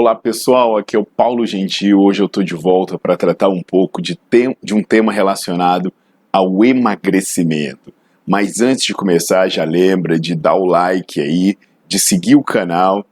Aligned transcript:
Olá 0.00 0.14
pessoal, 0.14 0.76
aqui 0.76 0.94
é 0.94 0.98
o 0.98 1.04
Paulo 1.04 1.44
Gentil. 1.44 1.98
Hoje 1.98 2.22
eu 2.22 2.26
estou 2.26 2.44
de 2.44 2.54
volta 2.54 2.96
para 2.96 3.16
tratar 3.16 3.48
um 3.48 3.60
pouco 3.60 4.00
de, 4.00 4.16
de 4.62 4.72
um 4.72 4.80
tema 4.80 5.12
relacionado 5.12 5.92
ao 6.32 6.64
emagrecimento. 6.64 7.92
Mas 8.24 8.60
antes 8.60 8.84
de 8.84 8.94
começar, 8.94 9.48
já 9.48 9.64
lembra 9.64 10.16
de 10.16 10.36
dar 10.36 10.54
o 10.54 10.66
like 10.66 11.20
aí, 11.20 11.58
de 11.88 11.98
seguir 11.98 12.36
o 12.36 12.44
canal 12.44 13.04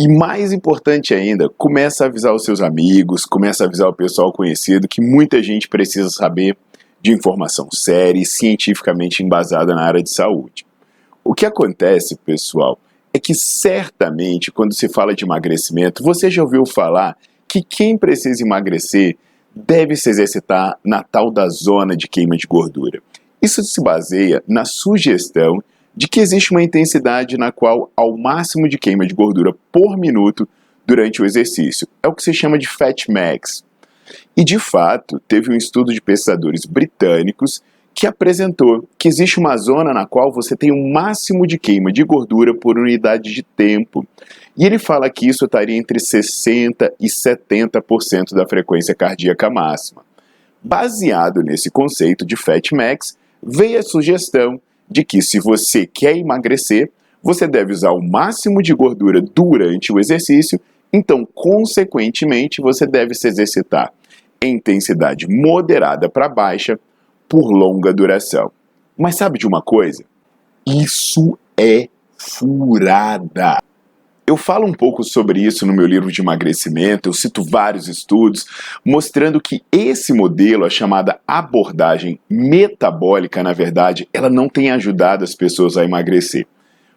e 0.00 0.08
mais 0.08 0.54
importante 0.54 1.12
ainda, 1.12 1.50
começa 1.50 2.04
a 2.04 2.06
avisar 2.06 2.34
os 2.34 2.44
seus 2.44 2.62
amigos, 2.62 3.26
começa 3.26 3.64
a 3.64 3.66
avisar 3.66 3.88
o 3.88 3.94
pessoal 3.94 4.32
conhecido 4.32 4.88
que 4.88 5.02
muita 5.02 5.42
gente 5.42 5.68
precisa 5.68 6.08
saber 6.08 6.56
de 7.02 7.12
informação 7.12 7.68
séria 7.70 8.18
e 8.18 8.24
cientificamente 8.24 9.22
embasada 9.22 9.74
na 9.74 9.82
área 9.82 10.02
de 10.02 10.08
saúde. 10.08 10.64
O 11.22 11.34
que 11.34 11.44
acontece, 11.44 12.16
pessoal, 12.16 12.78
é 13.14 13.18
que 13.18 13.34
certamente 13.34 14.50
quando 14.50 14.74
se 14.74 14.88
fala 14.88 15.14
de 15.14 15.24
emagrecimento, 15.24 16.02
você 16.02 16.30
já 16.30 16.42
ouviu 16.42 16.64
falar 16.64 17.16
que 17.46 17.62
quem 17.62 17.98
precisa 17.98 18.42
emagrecer 18.42 19.16
deve 19.54 19.96
se 19.96 20.08
exercitar 20.08 20.78
na 20.84 21.02
tal 21.02 21.30
da 21.30 21.48
zona 21.48 21.94
de 21.94 22.08
queima 22.08 22.36
de 22.36 22.46
gordura. 22.46 23.02
Isso 23.40 23.62
se 23.62 23.82
baseia 23.82 24.42
na 24.48 24.64
sugestão 24.64 25.62
de 25.94 26.08
que 26.08 26.20
existe 26.20 26.52
uma 26.52 26.62
intensidade 26.62 27.36
na 27.36 27.52
qual 27.52 27.90
há 27.94 28.04
o 28.04 28.16
máximo 28.16 28.68
de 28.68 28.78
queima 28.78 29.06
de 29.06 29.14
gordura 29.14 29.54
por 29.70 29.98
minuto 29.98 30.48
durante 30.86 31.20
o 31.20 31.26
exercício. 31.26 31.86
É 32.02 32.08
o 32.08 32.14
que 32.14 32.22
se 32.22 32.32
chama 32.32 32.58
de 32.58 32.66
Fat 32.66 33.08
Max. 33.08 33.62
E 34.36 34.44
de 34.44 34.58
fato, 34.58 35.20
teve 35.28 35.52
um 35.52 35.56
estudo 35.56 35.92
de 35.92 36.00
pesquisadores 36.00 36.64
britânicos 36.64 37.62
que 37.94 38.06
apresentou 38.06 38.88
que 38.98 39.08
existe 39.08 39.38
uma 39.38 39.56
zona 39.56 39.92
na 39.92 40.06
qual 40.06 40.32
você 40.32 40.56
tem 40.56 40.72
um 40.72 40.92
máximo 40.92 41.46
de 41.46 41.58
queima 41.58 41.92
de 41.92 42.02
gordura 42.04 42.54
por 42.54 42.78
unidade 42.78 43.32
de 43.32 43.42
tempo. 43.42 44.06
E 44.56 44.64
ele 44.64 44.78
fala 44.78 45.10
que 45.10 45.28
isso 45.28 45.44
estaria 45.44 45.76
entre 45.76 45.98
60% 45.98 46.90
e 47.00 47.06
70% 47.06 48.34
da 48.34 48.46
frequência 48.46 48.94
cardíaca 48.94 49.50
máxima. 49.50 50.02
Baseado 50.62 51.42
nesse 51.42 51.70
conceito 51.70 52.24
de 52.24 52.36
Fat 52.36 52.72
Max, 52.72 53.16
veio 53.42 53.78
a 53.78 53.82
sugestão 53.82 54.60
de 54.88 55.04
que 55.04 55.20
se 55.20 55.40
você 55.40 55.86
quer 55.86 56.16
emagrecer, 56.16 56.90
você 57.22 57.46
deve 57.46 57.72
usar 57.72 57.92
o 57.92 58.02
máximo 58.02 58.62
de 58.62 58.74
gordura 58.74 59.20
durante 59.20 59.92
o 59.92 59.98
exercício, 59.98 60.60
então, 60.92 61.26
consequentemente, 61.34 62.60
você 62.60 62.86
deve 62.86 63.14
se 63.14 63.26
exercitar 63.26 63.92
em 64.42 64.56
intensidade 64.56 65.26
moderada 65.28 66.08
para 66.08 66.28
baixa 66.28 66.78
por 67.32 67.50
longa 67.50 67.94
duração. 67.94 68.52
Mas 68.94 69.16
sabe 69.16 69.38
de 69.38 69.46
uma 69.46 69.62
coisa? 69.62 70.04
Isso 70.66 71.38
é 71.56 71.88
furada. 72.14 73.58
Eu 74.26 74.36
falo 74.36 74.66
um 74.66 74.74
pouco 74.74 75.02
sobre 75.02 75.40
isso 75.40 75.64
no 75.64 75.72
meu 75.72 75.86
livro 75.86 76.12
de 76.12 76.20
emagrecimento, 76.20 77.08
eu 77.08 77.12
cito 77.14 77.42
vários 77.42 77.88
estudos 77.88 78.44
mostrando 78.84 79.40
que 79.40 79.62
esse 79.72 80.12
modelo, 80.12 80.66
a 80.66 80.70
chamada 80.70 81.20
abordagem 81.26 82.20
metabólica, 82.28 83.42
na 83.42 83.54
verdade, 83.54 84.06
ela 84.12 84.28
não 84.28 84.46
tem 84.46 84.70
ajudado 84.70 85.24
as 85.24 85.34
pessoas 85.34 85.78
a 85.78 85.84
emagrecer. 85.84 86.46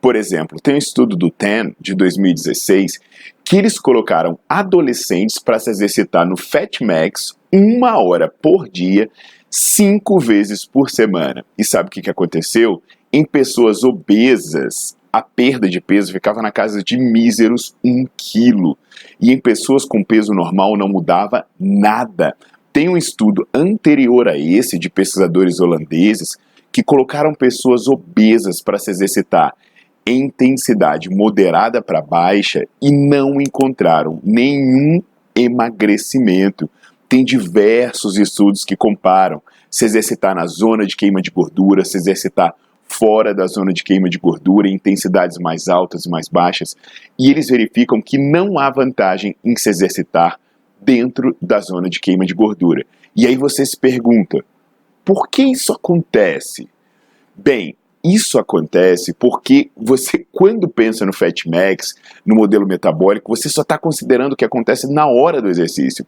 Por 0.00 0.16
exemplo, 0.16 0.58
tem 0.60 0.74
um 0.74 0.78
estudo 0.78 1.16
do 1.16 1.30
TEN 1.30 1.72
de 1.80 1.94
2016 1.94 2.98
que 3.44 3.56
eles 3.56 3.78
colocaram 3.78 4.36
adolescentes 4.48 5.38
para 5.38 5.60
se 5.60 5.70
exercitar 5.70 6.26
no 6.26 6.36
Fat 6.36 6.80
Max 6.80 7.36
uma 7.56 7.98
hora 7.98 8.28
por 8.28 8.68
dia 8.68 9.08
cinco 9.50 10.18
vezes 10.18 10.64
por 10.64 10.90
semana. 10.90 11.44
E 11.56 11.64
sabe 11.64 11.88
o 11.88 11.90
que, 11.90 12.10
aconteceu? 12.10 12.82
Em 13.12 13.24
pessoas 13.24 13.82
obesas, 13.82 14.96
a 15.12 15.22
perda 15.22 15.68
de 15.68 15.80
peso 15.80 16.12
ficava 16.12 16.42
na 16.42 16.52
casa 16.52 16.82
de 16.82 16.98
míseros 16.98 17.74
um 17.82 18.06
quilo. 18.16 18.76
E 19.20 19.32
em 19.32 19.38
pessoas 19.38 19.84
com 19.84 20.04
peso 20.04 20.32
normal 20.32 20.76
não 20.76 20.88
mudava 20.88 21.46
nada. 21.58 22.36
Tem 22.72 22.88
um 22.88 22.96
estudo 22.96 23.48
anterior 23.54 24.28
a 24.28 24.36
esse 24.36 24.78
de 24.78 24.90
pesquisadores 24.90 25.60
holandeses 25.60 26.36
que 26.70 26.82
colocaram 26.82 27.32
pessoas 27.32 27.88
obesas 27.88 28.60
para 28.60 28.78
se 28.78 28.90
exercitar 28.90 29.54
em 30.06 30.26
intensidade 30.26 31.10
moderada 31.10 31.82
para 31.82 32.00
baixa 32.00 32.64
e 32.80 32.92
não 32.92 33.40
encontraram 33.40 34.20
nenhum 34.22 35.02
emagrecimento. 35.34 36.70
Tem 37.08 37.24
diversos 37.24 38.16
estudos 38.16 38.64
que 38.64 38.76
comparam 38.76 39.42
se 39.70 39.84
exercitar 39.84 40.34
na 40.34 40.46
zona 40.46 40.86
de 40.86 40.96
queima 40.96 41.20
de 41.20 41.30
gordura, 41.30 41.84
se 41.84 41.96
exercitar 41.96 42.54
fora 42.88 43.34
da 43.34 43.46
zona 43.46 43.72
de 43.72 43.82
queima 43.82 44.08
de 44.08 44.18
gordura, 44.18 44.68
em 44.68 44.74
intensidades 44.74 45.38
mais 45.38 45.68
altas 45.68 46.06
e 46.06 46.08
mais 46.08 46.28
baixas, 46.28 46.76
e 47.18 47.30
eles 47.30 47.48
verificam 47.48 48.00
que 48.00 48.16
não 48.16 48.58
há 48.58 48.70
vantagem 48.70 49.36
em 49.44 49.56
se 49.56 49.68
exercitar 49.68 50.38
dentro 50.80 51.36
da 51.40 51.60
zona 51.60 51.90
de 51.90 52.00
queima 52.00 52.24
de 52.24 52.34
gordura. 52.34 52.84
E 53.14 53.26
aí 53.26 53.36
você 53.36 53.66
se 53.66 53.76
pergunta, 53.76 54.44
por 55.04 55.28
que 55.28 55.42
isso 55.42 55.72
acontece? 55.72 56.68
Bem, 57.34 57.76
isso 58.04 58.38
acontece 58.38 59.12
porque 59.12 59.70
você, 59.76 60.24
quando 60.30 60.68
pensa 60.68 61.04
no 61.04 61.12
Fat 61.12 61.44
Max, 61.46 61.94
no 62.24 62.36
modelo 62.36 62.66
metabólico, 62.66 63.34
você 63.34 63.48
só 63.48 63.62
está 63.62 63.76
considerando 63.76 64.34
o 64.34 64.36
que 64.36 64.44
acontece 64.44 64.92
na 64.92 65.06
hora 65.06 65.42
do 65.42 65.48
exercício. 65.48 66.06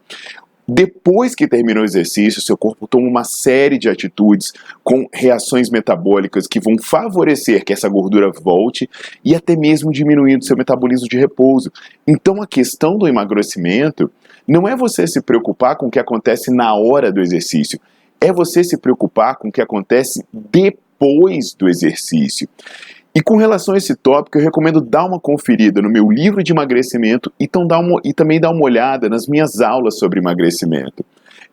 Depois 0.71 1.35
que 1.35 1.49
terminou 1.49 1.83
o 1.83 1.87
exercício, 1.87 2.43
seu 2.43 2.55
corpo 2.55 2.87
toma 2.87 3.09
uma 3.09 3.25
série 3.25 3.79
de 3.79 3.89
atitudes 3.89 4.53
com 4.85 5.09
reações 5.11 5.71
metabólicas 5.71 6.47
que 6.47 6.61
vão 6.61 6.77
favorecer 6.79 7.65
que 7.65 7.73
essa 7.73 7.89
gordura 7.89 8.31
volte 8.31 8.89
e 9.25 9.35
até 9.35 9.57
mesmo 9.57 9.91
diminuindo 9.91 10.45
seu 10.45 10.59
metabolismo 10.59 11.09
de 11.09 11.17
repouso. 11.17 11.73
Então 12.07 12.43
a 12.43 12.47
questão 12.47 12.99
do 12.99 13.09
emagrecimento 13.09 14.11
não 14.47 14.69
é 14.69 14.77
você 14.77 15.07
se 15.07 15.23
preocupar 15.23 15.75
com 15.77 15.87
o 15.87 15.91
que 15.91 15.99
acontece 15.99 16.55
na 16.55 16.75
hora 16.75 17.11
do 17.11 17.23
exercício, 17.23 17.81
é 18.21 18.31
você 18.31 18.63
se 18.63 18.77
preocupar 18.77 19.37
com 19.37 19.49
o 19.49 19.53
que 19.53 19.63
acontece 19.63 20.23
depois 20.31 21.55
do 21.55 21.67
exercício. 21.67 22.47
E 23.19 23.21
com 23.21 23.37
relação 23.37 23.75
a 23.75 23.79
esse 23.79 23.97
tópico, 23.97 24.39
eu 24.39 24.45
recomendo 24.45 24.81
dar 24.81 25.05
uma 25.05 25.19
conferida 25.19 25.83
no 25.83 25.91
meu 25.91 26.09
livro 26.09 26.41
de 26.41 26.53
emagrecimento 26.53 27.33
e, 27.37 27.51
uma, 27.53 28.01
e 28.05 28.15
também 28.15 28.39
dar 28.39 28.53
uma 28.53 28.63
olhada 28.63 29.09
nas 29.09 29.27
minhas 29.27 29.61
aulas 29.61 29.99
sobre 29.99 30.21
emagrecimento. 30.21 31.05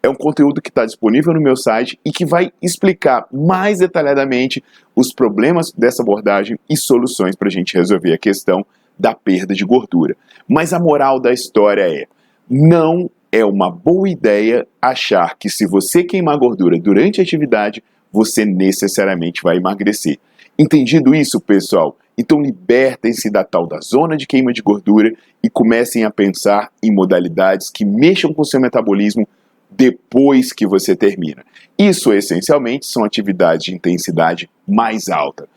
É 0.04 0.08
um 0.08 0.14
conteúdo 0.14 0.62
que 0.62 0.70
está 0.70 0.86
disponível 0.86 1.34
no 1.34 1.42
meu 1.42 1.56
site 1.56 2.00
e 2.06 2.12
que 2.12 2.24
vai 2.24 2.52
explicar 2.62 3.26
mais 3.34 3.80
detalhadamente 3.80 4.64
os 4.96 5.12
problemas 5.12 5.72
dessa 5.72 6.04
abordagem 6.04 6.60
e 6.70 6.78
soluções 6.78 7.36
para 7.36 7.48
a 7.48 7.52
gente 7.52 7.76
resolver 7.76 8.14
a 8.14 8.20
questão 8.20 8.64
da 9.00 9.16
perda 9.16 9.56
de 9.56 9.66
gordura. 9.66 10.16
Mas 10.48 10.72
a 10.72 10.80
moral 10.80 11.20
da 11.20 11.34
história 11.34 11.82
é: 11.82 12.06
não 12.48 13.10
é 13.32 13.44
uma 13.44 13.72
boa 13.72 14.08
ideia 14.08 14.68
achar 14.80 15.36
que 15.36 15.50
se 15.50 15.66
você 15.66 16.04
queimar 16.04 16.38
gordura 16.38 16.78
durante 16.78 17.20
a 17.20 17.24
atividade, 17.24 17.84
você 18.12 18.46
necessariamente 18.46 19.42
vai 19.42 19.58
emagrecer. 19.58 20.20
Entendido 20.58 21.14
isso, 21.14 21.40
pessoal? 21.40 21.98
Então 22.18 22.42
libertem-se 22.42 23.30
da 23.30 23.44
tal 23.44 23.68
da 23.68 23.80
zona 23.82 24.16
de 24.16 24.26
queima 24.26 24.54
de 24.54 24.62
gordura 24.62 25.14
e 25.44 25.50
comecem 25.50 26.06
a 26.06 26.12
pensar 26.12 26.72
em 26.82 26.92
modalidades 26.92 27.70
que 27.70 27.84
mexam 27.84 28.34
com 28.34 28.44
seu 28.44 28.60
metabolismo 28.60 29.28
depois 29.70 30.54
que 30.54 30.66
você 30.66 30.96
termina. 30.96 31.44
Isso 31.78 32.14
essencialmente 32.14 32.86
são 32.86 33.04
atividades 33.04 33.66
de 33.66 33.76
intensidade 33.76 34.50
mais 34.66 35.10
alta. 35.10 35.50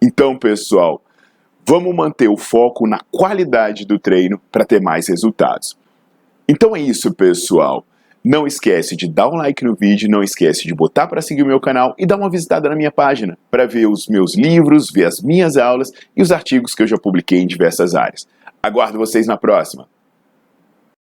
Então, 0.00 0.38
pessoal, 0.38 1.02
vamos 1.66 1.94
manter 1.94 2.28
o 2.28 2.36
foco 2.36 2.86
na 2.86 3.00
qualidade 3.10 3.84
do 3.84 3.98
treino 3.98 4.40
para 4.50 4.64
ter 4.64 4.80
mais 4.80 5.08
resultados. 5.08 5.76
Então 6.48 6.74
é 6.74 6.80
isso, 6.80 7.12
pessoal. 7.12 7.84
Não 8.28 8.44
esquece 8.44 8.96
de 8.96 9.08
dar 9.08 9.28
um 9.28 9.36
like 9.36 9.64
no 9.64 9.76
vídeo, 9.76 10.10
não 10.10 10.20
esquece 10.20 10.64
de 10.64 10.74
botar 10.74 11.06
para 11.06 11.22
seguir 11.22 11.44
o 11.44 11.46
meu 11.46 11.60
canal 11.60 11.94
e 11.96 12.04
dar 12.04 12.16
uma 12.16 12.28
visitada 12.28 12.68
na 12.68 12.74
minha 12.74 12.90
página 12.90 13.38
para 13.48 13.68
ver 13.68 13.86
os 13.86 14.08
meus 14.08 14.34
livros, 14.36 14.90
ver 14.90 15.04
as 15.04 15.22
minhas 15.22 15.56
aulas 15.56 15.92
e 16.16 16.20
os 16.20 16.32
artigos 16.32 16.74
que 16.74 16.82
eu 16.82 16.88
já 16.88 16.98
publiquei 16.98 17.38
em 17.38 17.46
diversas 17.46 17.94
áreas. 17.94 18.26
Aguardo 18.60 18.98
vocês 18.98 19.28
na 19.28 19.36
próxima. 19.36 19.86